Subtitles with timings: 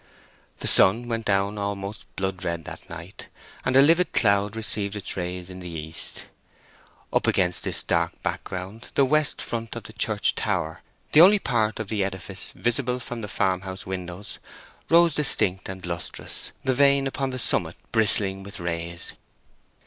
[0.61, 3.27] The sun went down almost blood red that night,
[3.63, 6.25] and a livid cloud received its rays in the east.
[7.13, 11.89] Up against this dark background the west front of the church tower—the only part of
[11.89, 17.37] the edifice visible from the farm house windows—rose distinct and lustrous, the vane upon the
[17.37, 19.13] summit bristling with rays.